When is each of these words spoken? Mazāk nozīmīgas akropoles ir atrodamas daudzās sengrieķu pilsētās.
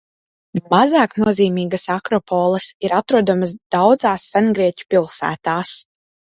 Mazāk 0.69 1.13
nozīmīgas 1.23 1.85
akropoles 1.97 2.71
ir 2.87 2.97
atrodamas 3.01 3.55
daudzās 3.79 4.27
sengrieķu 4.35 4.93
pilsētās. 4.97 5.79